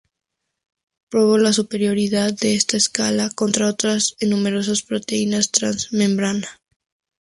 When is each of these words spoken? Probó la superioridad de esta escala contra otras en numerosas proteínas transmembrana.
Probó 1.11 1.37
la 1.37 1.53
superioridad 1.53 2.33
de 2.33 2.55
esta 2.55 2.75
escala 2.75 3.29
contra 3.29 3.67
otras 3.69 4.15
en 4.19 4.31
numerosas 4.31 4.81
proteínas 4.81 5.51
transmembrana. 5.51 6.47